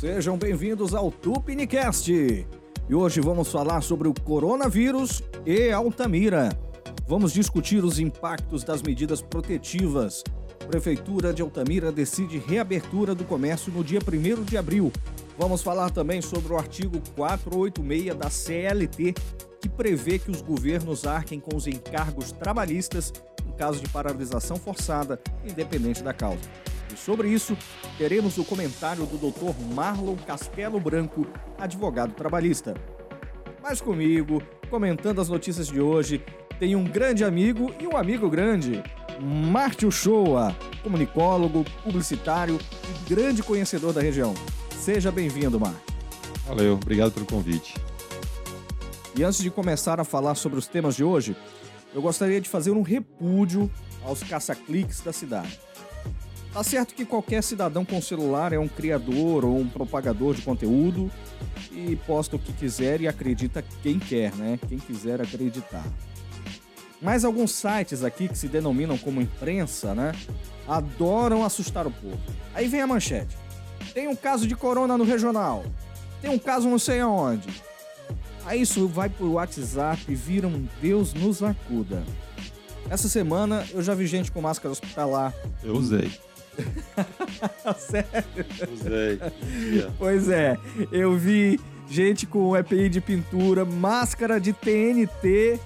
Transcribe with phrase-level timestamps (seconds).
[0.00, 2.10] Sejam bem-vindos ao Tupinicast.
[2.10, 6.58] E hoje vamos falar sobre o coronavírus e Altamira.
[7.06, 10.24] Vamos discutir os impactos das medidas protetivas.
[10.66, 14.90] Prefeitura de Altamira decide reabertura do comércio no dia 1 de abril.
[15.38, 19.12] Vamos falar também sobre o artigo 486 da CLT,
[19.60, 23.12] que prevê que os governos arquem com os encargos trabalhistas
[23.46, 26.48] em caso de paralisação forçada, independente da causa.
[26.92, 27.56] E sobre isso,
[27.96, 29.54] teremos o comentário do Dr.
[29.74, 31.26] Marlon Castelo Branco,
[31.58, 32.74] advogado trabalhista.
[33.62, 36.24] Mas comigo, comentando as notícias de hoje,
[36.58, 38.82] tem um grande amigo e um amigo grande,
[39.20, 44.34] Márcio Shoa, comunicólogo, publicitário e grande conhecedor da região.
[44.78, 45.80] Seja bem-vindo, Márcio.
[46.46, 47.74] Valeu, obrigado pelo convite.
[49.14, 51.36] E antes de começar a falar sobre os temas de hoje,
[51.94, 53.70] eu gostaria de fazer um repúdio
[54.04, 55.60] aos caça-cliques da cidade.
[56.52, 61.10] Tá certo que qualquer cidadão com celular é um criador ou um propagador de conteúdo
[61.70, 64.58] e posta o que quiser e acredita quem quer, né?
[64.68, 65.84] Quem quiser acreditar.
[67.00, 70.12] Mas alguns sites aqui que se denominam como imprensa, né?
[70.66, 72.18] Adoram assustar o povo.
[72.52, 73.36] Aí vem a manchete.
[73.94, 75.64] Tem um caso de corona no regional.
[76.20, 77.48] Tem um caso não sei aonde.
[78.44, 82.02] Aí isso vai pro WhatsApp e vira um Deus nos acuda.
[82.90, 85.32] Essa semana eu já vi gente com máscara hospitalar.
[85.62, 86.10] Eu usei.
[87.78, 88.46] Sério?
[88.72, 89.20] Usei.
[89.98, 90.56] Pois é,
[90.92, 95.58] eu vi gente com EPI de pintura, máscara de TNT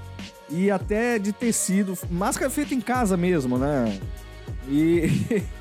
[0.49, 3.99] e até de tecido, máscara feita em casa mesmo, né?
[4.69, 5.11] E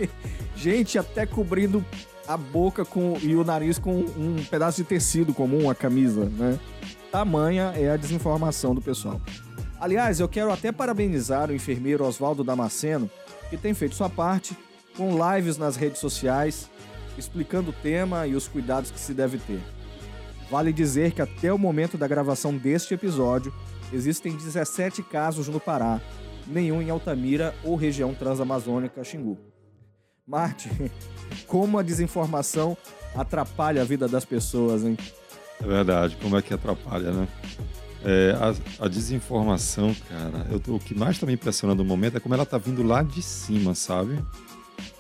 [0.56, 1.84] gente até cobrindo
[2.28, 6.58] a boca com, e o nariz com um pedaço de tecido comum, a camisa, né?
[7.12, 9.22] Tamanha é a desinformação do pessoal.
[9.80, 13.10] Aliás, eu quero até parabenizar o enfermeiro Oswaldo Damasceno,
[13.50, 14.58] que tem feito sua parte
[14.98, 16.70] com lives nas redes sociais,
[17.18, 19.60] explicando o tema e os cuidados que se deve ter.
[20.50, 23.54] Vale dizer que até o momento da gravação deste episódio,
[23.92, 26.00] existem 17 casos no Pará,
[26.48, 29.38] nenhum em Altamira ou região transamazônica Xingu.
[30.26, 30.70] Marte,
[31.48, 32.78] como a desinformação
[33.16, 34.98] atrapalha a vida das pessoas, hein?
[35.62, 37.28] É verdade, como é que atrapalha, né?
[38.06, 42.18] É, a, a, desinformação, cara, eu tô, o que mais está me impressionando no momento
[42.18, 44.20] é como ela tá vindo lá de cima, sabe?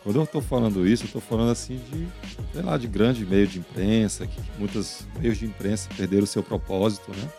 [0.04, 2.08] Quando eu estou falando isso, eu estou falando assim de,
[2.52, 6.44] sei lá, de grande meio de imprensa, que muitos meios de imprensa perderam o seu
[6.44, 7.30] propósito, né?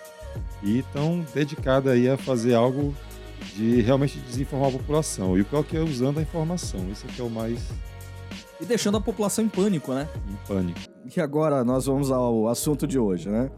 [0.62, 2.94] E estão dedicados aí a fazer algo
[3.54, 5.36] de realmente desinformar a população.
[5.36, 6.88] E o pior que é usando a informação.
[6.90, 7.60] Isso aqui é o mais.
[8.58, 10.08] E deixando a população em pânico, né?
[10.26, 10.80] Em pânico.
[11.14, 13.50] E agora nós vamos ao assunto de hoje, né?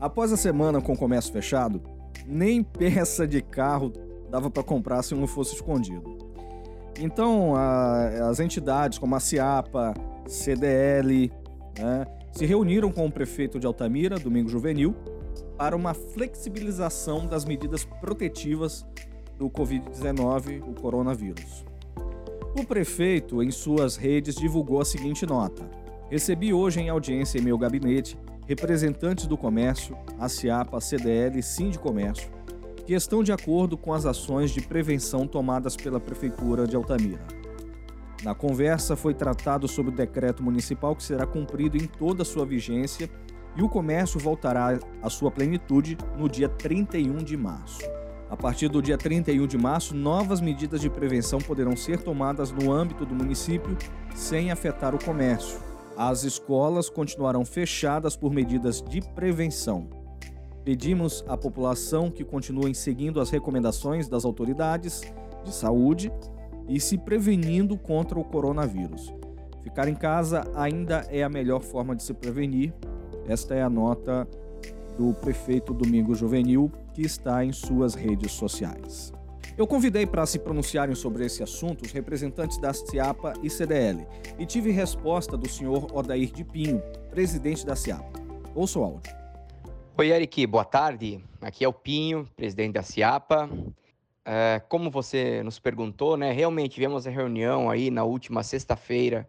[0.00, 1.80] Após a semana com o comércio fechado,
[2.26, 3.92] nem peça de carro
[4.28, 6.29] dava para comprar se não fosse escondido.
[7.02, 9.94] Então, a, as entidades como a CIAPA,
[10.26, 11.32] CDL,
[11.78, 14.94] né, se reuniram com o prefeito de Altamira, Domingo Juvenil,
[15.56, 18.86] para uma flexibilização das medidas protetivas
[19.38, 21.64] do Covid-19, o coronavírus.
[22.58, 25.68] O prefeito, em suas redes, divulgou a seguinte nota:
[26.10, 32.30] Recebi hoje em audiência em meu gabinete representantes do comércio, a CIAPA, CDL e Sindicomércio,
[32.86, 37.24] que estão de acordo com as ações de prevenção tomadas pela Prefeitura de Altamira.
[38.22, 42.44] Na conversa foi tratado sobre o decreto municipal que será cumprido em toda a sua
[42.44, 43.08] vigência
[43.56, 47.80] e o comércio voltará à sua plenitude no dia 31 de março.
[48.28, 52.72] A partir do dia 31 de março, novas medidas de prevenção poderão ser tomadas no
[52.72, 53.76] âmbito do município
[54.14, 55.58] sem afetar o comércio.
[55.96, 59.99] As escolas continuarão fechadas por medidas de prevenção.
[60.64, 65.00] Pedimos à população que continuem seguindo as recomendações das autoridades
[65.44, 66.12] de saúde
[66.68, 69.12] e se prevenindo contra o coronavírus.
[69.62, 72.74] Ficar em casa ainda é a melhor forma de se prevenir.
[73.26, 74.28] Esta é a nota
[74.98, 79.12] do prefeito Domingo Juvenil, que está em suas redes sociais.
[79.56, 84.06] Eu convidei para se pronunciarem sobre esse assunto os representantes da CIAPA e CDL
[84.38, 88.20] e tive resposta do senhor Odair de Pinho, presidente da CIAPA.
[88.54, 89.19] Ouça o áudio.
[90.00, 91.22] Oi, Eric, boa tarde.
[91.42, 93.50] Aqui é o Pinho, presidente da CIAPA.
[94.24, 99.28] É, como você nos perguntou, né, realmente tivemos a reunião aí na última sexta-feira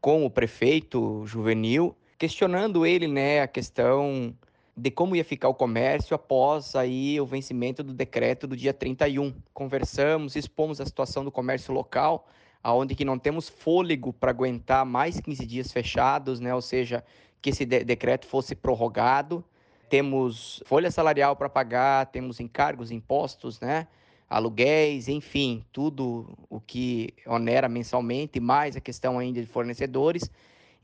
[0.00, 4.34] com o prefeito juvenil, questionando ele né, a questão
[4.74, 9.34] de como ia ficar o comércio após aí o vencimento do decreto do dia 31.
[9.52, 12.26] Conversamos, expomos a situação do comércio local,
[12.62, 17.04] aonde que não temos fôlego para aguentar mais 15 dias fechados, né, ou seja,
[17.42, 19.44] que esse de decreto fosse prorrogado
[19.88, 23.86] temos folha salarial para pagar, temos encargos, impostos, né?
[24.28, 30.30] aluguéis, enfim, tudo o que onera mensalmente, mais a questão ainda de fornecedores.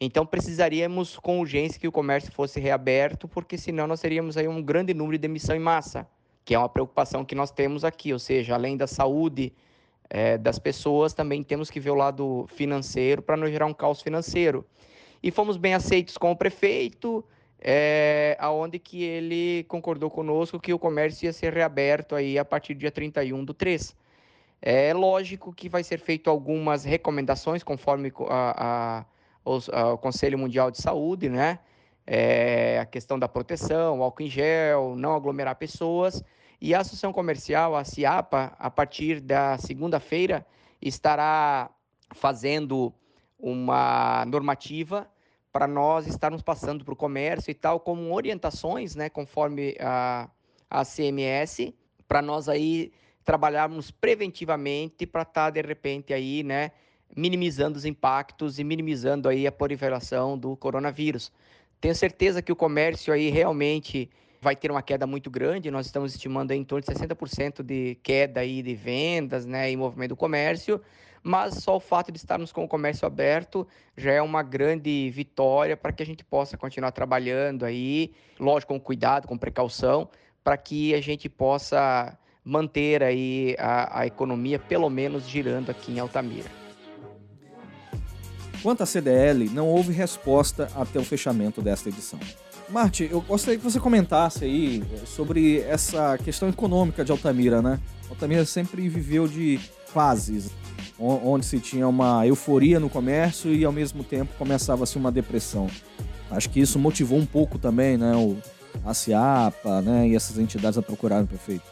[0.01, 4.63] Então precisaríamos com urgência que o comércio fosse reaberto, porque senão nós teríamos aí um
[4.63, 6.07] grande número de emissão em massa,
[6.45, 9.53] que é uma preocupação que nós temos aqui, ou seja, além da saúde
[10.11, 14.01] é, das pessoas, também temos que ver o lado financeiro para não gerar um caos
[14.01, 14.67] financeiro.
[15.23, 17.25] E fomos bem aceitos com o prefeito,
[17.67, 22.75] é, aonde que ele concordou conosco que o comércio ia ser reaberto aí a partir
[22.75, 23.97] do dia 31 do 3.
[24.61, 29.05] É lógico que vai ser feito algumas recomendações conforme a, a,
[29.51, 31.59] os, a, o Conselho Mundial de Saúde, né?
[32.07, 36.23] É, a questão da proteção, álcool em gel, não aglomerar pessoas.
[36.61, 40.47] E a Associação Comercial, a CIAPA, a partir da segunda-feira,
[40.83, 41.71] estará
[42.13, 42.93] fazendo
[43.39, 45.09] uma normativa
[45.55, 50.29] para nós estarmos passando para o comércio e tal, como orientações, né, conforme a,
[50.69, 51.73] a CMS,
[52.09, 52.91] para nós aí
[53.25, 56.73] trabalharmos preventivamente para estar, tá, de repente, aí, né,
[57.17, 61.31] minimizando os impactos e minimizando aí a proliferação do coronavírus.
[61.81, 64.11] Tenho certeza que o comércio aí realmente
[64.45, 68.41] vai ter uma queda muito grande, nós estamos estimando em torno de 60% de queda
[68.41, 70.79] aí de vendas, né, e movimento do comércio,
[71.23, 75.79] mas só o fato de estarmos com o comércio aberto já é uma grande vitória
[75.79, 80.11] para que a gente possa continuar trabalhando aí, lógico, com cuidado, com precaução,
[80.45, 82.15] para que a gente possa
[82.45, 86.51] manter aí a, a economia pelo menos girando aqui em Altamira.
[88.63, 92.21] Quanto à CDL, não houve resposta até o fechamento desta edição.
[92.69, 97.79] Marte, eu gostaria que você comentasse aí sobre essa questão econômica de Altamira, né?
[98.09, 100.51] Altamira sempre viveu de fases,
[100.99, 105.69] onde se tinha uma euforia no comércio e ao mesmo tempo começava-se uma depressão.
[106.31, 108.37] Acho que isso motivou um pouco também, né, o,
[108.85, 111.63] a CIAPA, né, e essas entidades a procurarem o prefeito.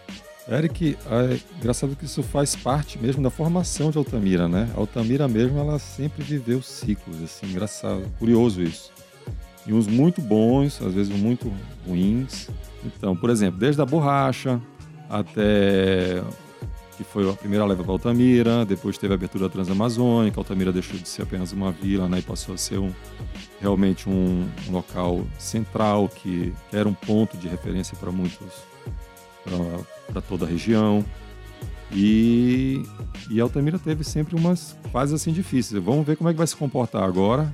[0.48, 4.68] Eric, é engraçado que isso faz parte mesmo da formação de Altamira, né?
[4.74, 8.92] A Altamira mesmo, ela sempre viveu ciclos, assim, engraçado, curioso isso.
[9.66, 11.52] E uns muito bons, às vezes muito
[11.86, 12.48] ruins.
[12.84, 14.60] Então, por exemplo, desde a borracha
[15.08, 16.22] até
[16.96, 20.98] que foi a primeira leva para Altamira, depois teve a abertura da Transamazônica, Altamira deixou
[20.98, 22.92] de ser apenas uma vila né, e passou a ser um,
[23.60, 28.64] realmente um, um local central que, que, era um ponto de referência para muitos,
[30.12, 31.04] para toda a região.
[31.94, 32.82] E,
[33.30, 35.82] e Altamira teve sempre umas fases assim difíceis.
[35.82, 37.52] Vamos ver como é que vai se comportar agora.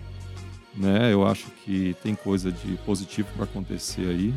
[0.79, 1.13] Né?
[1.13, 4.35] Eu acho que tem coisa de positivo para acontecer aí.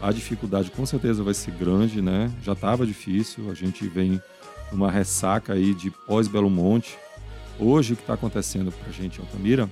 [0.00, 2.30] A dificuldade com certeza vai ser grande, né?
[2.42, 4.20] Já estava difícil, a gente vem
[4.72, 6.98] numa ressaca aí de pós-Belo Monte.
[7.58, 9.70] Hoje o que está acontecendo para a gente em Altamira,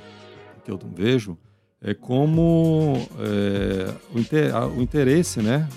[0.65, 1.37] que eu vejo,
[1.81, 5.69] é como é, o, inter, o, interesse né,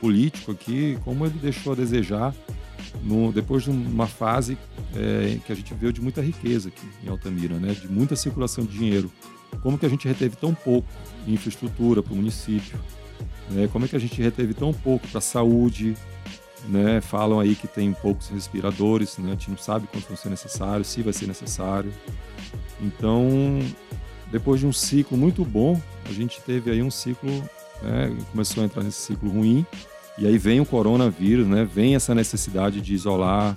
[0.00, 2.34] político aqui, como ele deixou a desejar
[3.02, 4.56] no, depois de uma fase
[4.94, 8.64] é, que a gente viu de muita riqueza aqui em Altamira, né, de muita circulação
[8.64, 9.10] de dinheiro.
[9.62, 10.88] Como que a gente reteve tão pouco
[11.26, 12.78] em infraestrutura para o município?
[13.50, 13.68] Né?
[13.72, 15.96] Como é que a gente reteve tão pouco para a saúde?
[16.68, 17.00] Né?
[17.00, 19.28] Falam aí que tem poucos respiradores, né?
[19.28, 21.92] a gente não sabe quanto vão ser necessários, se vai ser necessário.
[22.80, 23.58] Então,
[24.30, 27.30] depois de um ciclo muito bom, a gente teve aí um ciclo,
[27.82, 28.16] né?
[28.30, 29.66] começou a entrar nesse ciclo ruim,
[30.18, 31.64] e aí vem o coronavírus, né?
[31.64, 33.56] vem essa necessidade de isolar,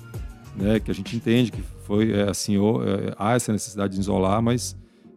[0.55, 0.79] né?
[0.79, 4.75] que a gente entende que foi é, assim, é, há essa necessidade de isolar, mas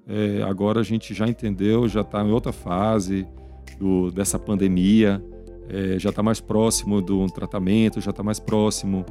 [0.08, 3.26] é, agora a gente já entendeu, já está em outra fase,
[3.78, 5.22] do, dessa pandemia,
[5.68, 9.04] é, já está mais próximo do tratamento, já está mais próximo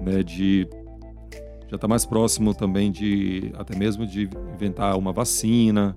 [0.00, 0.68] né, de
[1.68, 5.96] já está mais próximo também de até mesmo de inventar uma vacina,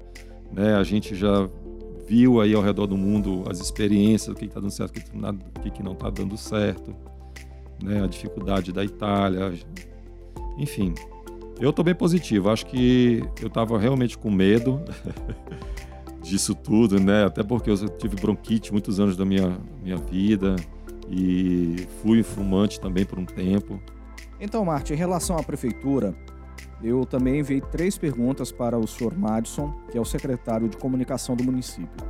[0.52, 0.76] né?
[0.76, 1.50] A gente já
[2.08, 5.72] viu aí ao redor do mundo as experiências, o que está dando certo, o que,
[5.72, 6.96] que não está dando certo,
[7.84, 8.04] né?
[8.04, 9.52] A dificuldade da Itália,
[10.60, 10.94] enfim.
[11.60, 12.50] Eu estou bem positivo.
[12.50, 14.82] Acho que eu estava realmente com medo
[16.22, 17.26] disso tudo, né?
[17.26, 20.56] Até porque eu tive bronquite muitos anos da minha, minha vida
[21.10, 23.80] e fui fumante também por um tempo.
[24.40, 26.16] Então, Marte, em relação à prefeitura,
[26.84, 31.36] eu também enviei três perguntas para o senhor Madison, que é o secretário de comunicação
[31.36, 32.06] do município,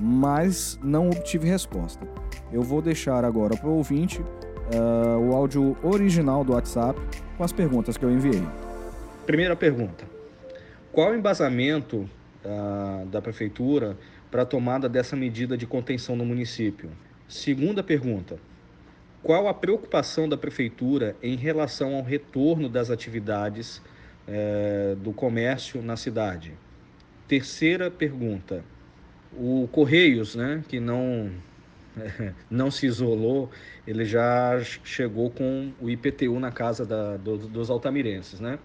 [0.00, 2.06] mas não obtive resposta.
[2.52, 7.00] Eu vou deixar agora para o ouvinte uh, o áudio original do WhatsApp
[7.36, 8.42] com as perguntas que eu enviei.
[9.26, 10.04] Primeira pergunta:
[10.92, 12.08] qual o embasamento
[12.44, 13.98] da, da prefeitura
[14.30, 16.90] para a tomada dessa medida de contenção no município?
[17.26, 18.38] Segunda pergunta:
[19.24, 23.82] qual a preocupação da prefeitura em relação ao retorno das atividades
[24.28, 26.54] é, do comércio na cidade?
[27.26, 28.64] Terceira pergunta:
[29.32, 31.32] o Correios, né, que não
[32.48, 33.50] não se isolou,
[33.84, 38.60] ele já chegou com o IPTU na casa da, do, dos altamirenses, né?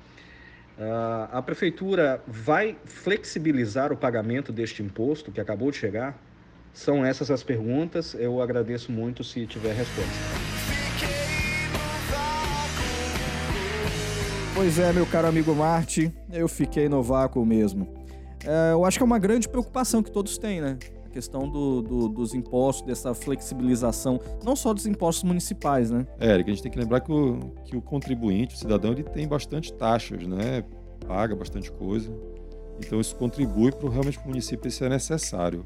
[0.78, 6.18] Uh, a prefeitura vai flexibilizar o pagamento deste imposto que acabou de chegar?
[6.74, 8.13] São essas as perguntas.
[8.13, 10.12] Eu agradeço muito se tiver resposta.
[14.56, 18.01] Pois é, meu caro amigo Marte, eu fiquei no vácuo mesmo.
[18.46, 20.78] É, eu acho que é uma grande preocupação que todos têm, né?
[21.12, 26.08] Questão do, do, dos impostos, dessa flexibilização, não só dos impostos municipais, né?
[26.20, 29.03] É, Eric, a gente tem que lembrar que o, que o contribuinte, o cidadão, ele
[29.03, 30.63] tem bastante taxas, né?
[31.08, 32.12] Paga bastante coisa.
[32.80, 35.65] Então isso contribui para realmente o município se é necessário.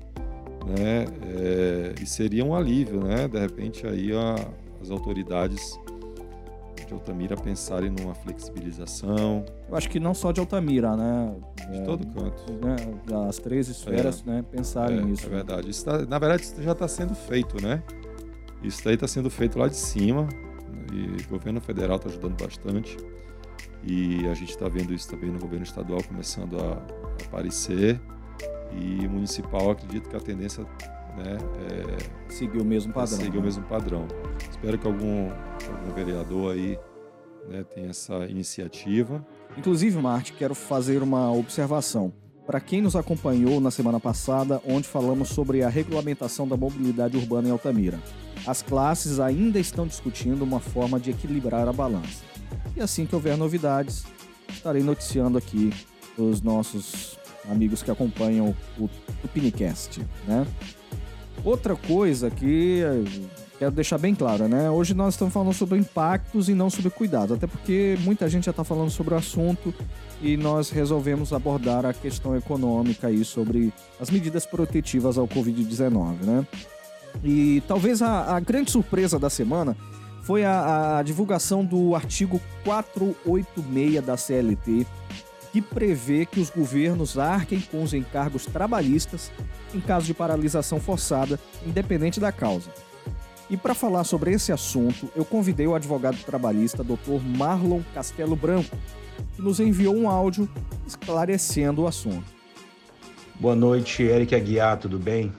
[0.65, 1.05] Né?
[1.21, 3.27] É, e seria um alívio, né?
[3.27, 4.35] De repente aí a,
[4.81, 5.79] as autoridades
[6.85, 9.43] de Altamira pensarem numa flexibilização.
[9.69, 11.35] Eu acho que não só de Altamira, né?
[11.69, 12.53] De é, todo canto.
[12.53, 12.75] Né?
[13.27, 14.45] As três esferas, é, né?
[14.51, 15.25] Pensarem é, nisso.
[15.25, 15.69] É verdade.
[15.69, 17.83] Isso tá, na verdade, isso já está sendo feito, né?
[18.63, 20.27] Isso daí está sendo feito lá de cima
[20.91, 22.97] e o governo federal está ajudando bastante.
[23.83, 27.99] E a gente está vendo isso também no governo estadual começando a, a aparecer.
[28.71, 30.65] E municipal, acredito que a tendência
[31.17, 33.17] né, é, seguir o mesmo padrão.
[33.17, 33.39] Seguir né?
[33.39, 34.07] o mesmo padrão.
[34.49, 36.77] Espero que algum, algum vereador aí
[37.47, 39.25] né, tenha essa iniciativa.
[39.57, 42.13] Inclusive, Marte, quero fazer uma observação.
[42.45, 47.47] Para quem nos acompanhou na semana passada, onde falamos sobre a regulamentação da mobilidade urbana
[47.47, 47.99] em Altamira,
[48.45, 52.23] as classes ainda estão discutindo uma forma de equilibrar a balança.
[52.75, 54.05] E assim que houver novidades,
[54.49, 55.73] estarei noticiando aqui
[56.17, 57.17] os nossos
[57.49, 58.83] amigos que acompanham o,
[59.23, 60.45] o Pinicast, né?
[61.45, 64.67] Outra coisa que eh, quero deixar bem clara, né?
[64.71, 68.49] Hoje nós estamos falando sobre impactos e não sobre cuidados, até porque muita gente já
[68.49, 69.71] está falando sobre o assunto
[70.23, 76.47] e nós resolvemos abordar a questão econômica aí sobre as medidas protetivas ao Covid-19, né?
[77.23, 79.77] E talvez a, a, grande surpresa da semana
[80.23, 84.87] foi a, a divulgação do artigo 486 da CLT,
[85.55, 89.31] que prevê que os governos arquem com os encargos trabalhistas
[89.73, 92.69] em caso de paralisação forçada, independente da causa.
[93.49, 97.21] E para falar sobre esse assunto, eu convidei o advogado trabalhista Dr.
[97.23, 98.75] Marlon Castelo Branco,
[99.33, 100.49] que nos enviou um áudio
[100.85, 102.25] esclarecendo o assunto.
[103.39, 105.31] Boa noite, Eric Aguiar, tudo bem?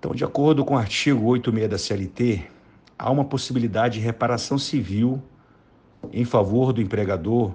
[0.00, 2.44] Então, de acordo com o artigo 86 da CLT,
[2.98, 5.22] há uma possibilidade de reparação civil
[6.12, 7.54] em favor do empregador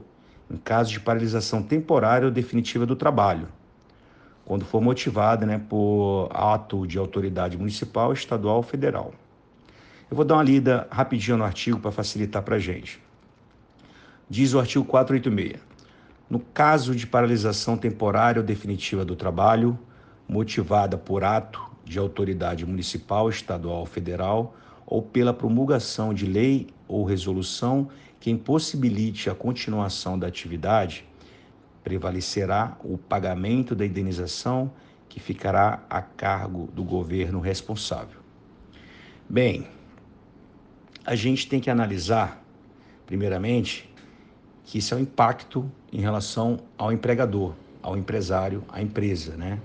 [0.49, 3.47] em caso de paralisação temporária ou definitiva do trabalho,
[4.45, 9.13] quando for motivada né, por ato de autoridade municipal, estadual ou federal.
[10.09, 12.99] Eu vou dar uma lida rapidinho no artigo para facilitar para a gente.
[14.27, 15.61] Diz o artigo 486.
[16.27, 19.77] No caso de paralisação temporária ou definitiva do trabalho,
[20.27, 27.03] motivada por ato de autoridade municipal, estadual ou federal, ou pela promulgação de lei ou
[27.03, 27.89] resolução
[28.19, 31.05] que impossibilite a continuação da atividade,
[31.83, 34.71] prevalecerá o pagamento da indenização
[35.07, 38.19] que ficará a cargo do governo responsável.
[39.27, 39.67] Bem,
[41.05, 42.43] a gente tem que analisar,
[43.05, 43.89] primeiramente,
[44.65, 49.59] que isso é um impacto em relação ao empregador, ao empresário, à empresa, né?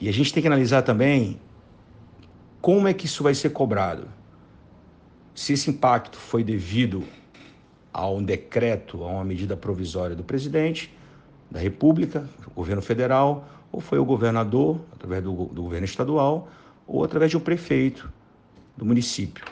[0.00, 1.38] E a gente tem que analisar também
[2.60, 4.08] como é que isso vai ser cobrado.
[5.34, 7.04] Se esse impacto foi devido
[7.94, 10.92] a um decreto, a uma medida provisória do presidente
[11.48, 16.48] da República, governo federal, ou foi o governador, através do, do governo estadual,
[16.88, 18.12] ou através de um prefeito
[18.76, 19.44] do município.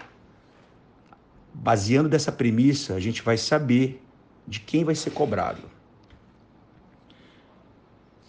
[1.55, 4.03] Baseando dessa premissa, a gente vai saber
[4.47, 5.63] de quem vai ser cobrado.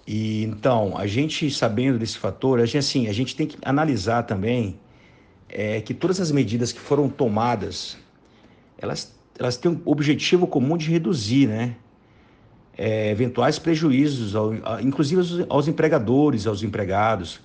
[0.06, 4.24] E então, a gente sabendo desse fator, a gente, assim, a gente tem que analisar
[4.24, 4.80] também
[5.50, 7.98] é, que todas as medidas que foram tomadas,
[8.78, 11.76] elas elas têm um objetivo comum de reduzir, né?
[12.76, 17.40] É, eventuais prejuízos, ao, a, inclusive aos, aos, empregadores, aos empregados.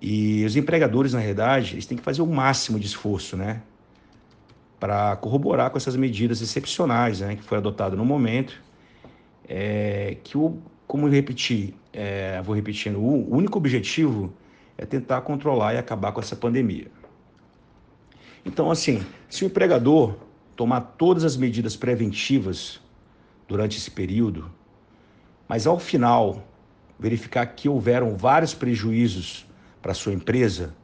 [0.00, 3.62] E os empregadores, na realidade, eles têm que fazer o máximo de esforço, né?
[4.78, 7.36] Para corroborar com essas medidas excepcionais, né?
[7.36, 8.62] Que foi adotado no momento.
[9.48, 14.32] É, que, o, como eu repeti, é, vou repetindo, o único objetivo
[14.76, 16.86] é tentar controlar e acabar com essa pandemia.
[18.44, 20.16] Então, assim, se o empregador
[20.56, 22.80] tomar todas as medidas preventivas
[23.46, 24.50] durante esse período,
[25.48, 26.46] mas ao final
[26.98, 29.46] verificar que houveram vários prejuízos
[29.82, 30.74] para sua empresa,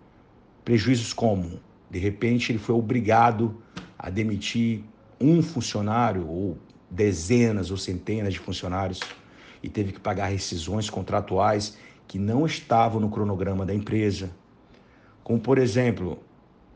[0.65, 1.61] prejuízos como,
[1.91, 3.63] de repente, ele foi obrigado
[3.99, 4.83] a demitir
[5.21, 6.59] um funcionário ou
[6.91, 9.01] dezenas ou centenas de funcionários
[9.63, 11.77] e teve que pagar rescisões contratuais
[12.09, 14.31] que não estavam no cronograma da empresa.
[15.23, 16.19] Como, por exemplo,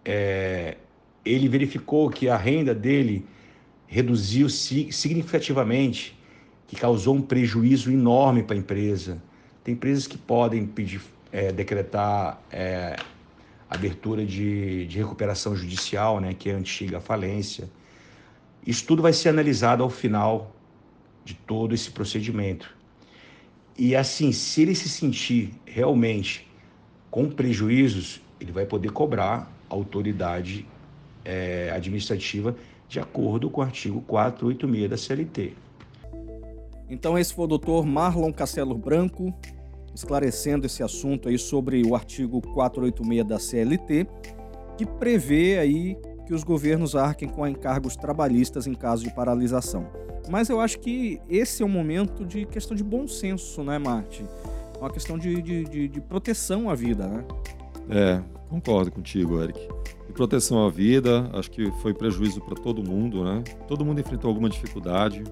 [0.05, 0.77] é,
[1.25, 3.25] ele verificou que a renda dele
[3.87, 6.19] reduziu significativamente,
[6.67, 9.23] que causou um prejuízo enorme para a empresa.
[9.63, 11.01] Tem empresas que podem pedir,
[11.33, 12.97] é, decretar é,
[13.69, 17.71] abertura de, de recuperação judicial, né, que é a antiga falência.
[18.67, 20.55] Isso tudo vai ser analisado ao final
[21.25, 22.75] de todo esse procedimento.
[23.77, 26.49] E assim, se ele se sentir realmente
[27.11, 30.67] com prejuízos, ele vai poder cobrar a autoridade
[31.25, 32.55] é, administrativa
[32.89, 35.53] de acordo com o artigo 486 da CLT.
[36.89, 39.33] Então esse foi o doutor Marlon Castelo Branco,
[39.95, 44.07] esclarecendo esse assunto aí sobre o artigo 486 da CLT,
[44.77, 49.87] que prevê aí que os governos arquem com encargos trabalhistas em caso de paralisação.
[50.29, 54.25] Mas eu acho que esse é um momento de questão de bom senso, né, Marte?
[54.81, 57.25] Uma questão de, de, de, de proteção à vida, né?
[57.91, 58.23] É,
[58.55, 59.59] concordo contigo, Eric.
[60.07, 63.43] De proteção à vida, acho que foi prejuízo para todo mundo, né?
[63.67, 65.25] Todo mundo enfrentou alguma dificuldade.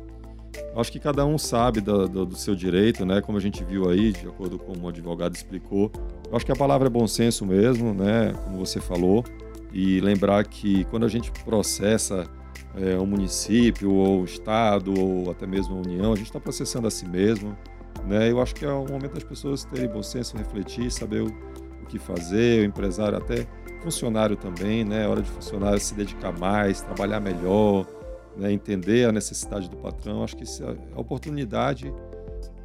[0.77, 3.21] Acho que cada um sabe do, do, do, seu direito, né?
[3.21, 5.91] Como a gente viu aí, de acordo com o advogado explicou.
[6.29, 8.33] Eu acho que a palavra é bom senso mesmo, né?
[8.45, 9.25] Como você falou.
[9.73, 12.27] E lembrar que quando a gente processa
[12.75, 16.89] é, um município, ou o Estado, ou até mesmo a União, a gente está processando
[16.89, 17.57] a si mesmo.
[18.05, 18.31] Né?
[18.31, 21.33] Eu acho que é o momento das pessoas terem bom senso, refletir, saber o,
[21.83, 23.47] o que fazer, o empresário, até
[23.83, 25.05] funcionário também, né?
[25.05, 27.87] É hora de funcionário se dedicar mais, trabalhar melhor,
[28.37, 28.53] né?
[28.53, 30.23] entender a necessidade do patrão.
[30.23, 31.93] Acho que isso é a oportunidade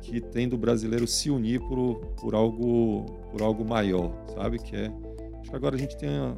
[0.02, 4.60] que tem do brasileiro se unir por, por, algo, por algo maior, sabe?
[4.60, 4.92] Que é.
[5.42, 6.34] Acho que agora a gente tem a,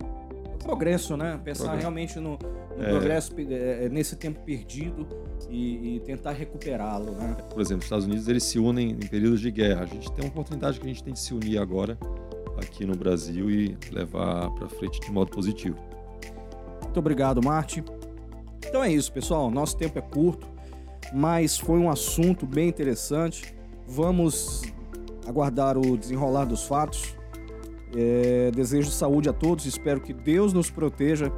[0.60, 1.40] progresso, né?
[1.44, 1.82] Pensar progresso.
[1.82, 2.38] realmente no,
[2.78, 2.90] no é.
[2.90, 5.08] progresso é, é, nesse tempo perdido
[5.50, 7.38] e, e tentar recuperá-lo, né?
[7.50, 9.84] Por exemplo, os Estados Unidos eles se unem em períodos de guerra.
[9.84, 11.98] A gente tem uma oportunidade que a gente tem de se unir agora
[12.60, 15.78] aqui no Brasil e levar para frente de modo positivo.
[16.84, 17.84] Muito obrigado, Marte.
[18.66, 19.50] Então é isso, pessoal.
[19.50, 20.48] Nosso tempo é curto,
[21.14, 23.56] mas foi um assunto bem interessante.
[23.88, 24.62] Vamos
[25.28, 27.20] aguardar o desenrolar dos fatos
[27.96, 31.32] é, desejo saúde a todos, espero que Deus nos proteja.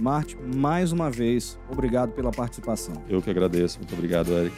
[0.00, 3.02] Marte, mais uma vez, obrigado pela participação.
[3.08, 4.54] Eu que agradeço, muito obrigado, Eric.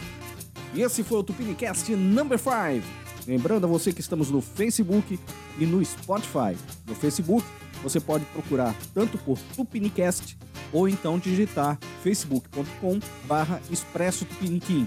[0.74, 2.99] E esse foi o Tupinicast Number 5.
[3.26, 5.18] Lembrando a você que estamos no Facebook
[5.58, 6.56] e no Spotify.
[6.86, 7.46] No Facebook,
[7.82, 10.38] você pode procurar tanto por Tupinicast
[10.72, 14.86] ou então digitar facebook.com barra Expresso Tupiniquim.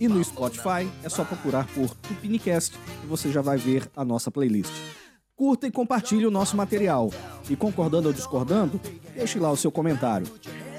[0.00, 4.30] E no Spotify é só procurar por Tupinicast e você já vai ver a nossa
[4.30, 4.72] playlist
[5.42, 7.10] curta e compartilhe o nosso material.
[7.50, 8.80] E concordando ou discordando,
[9.12, 10.24] deixe lá o seu comentário.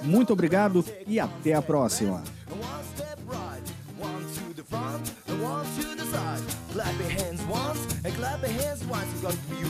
[0.04, 2.24] Muito obrigado e até a próxima.
[6.74, 9.22] Clap your hands once and clap your hands twice.
[9.22, 9.66] Cause you